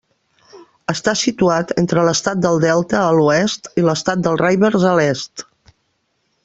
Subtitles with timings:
[0.93, 5.49] Està situat entre l'estat del Delta, a l'oest i l'estat de Rivers, a l'est.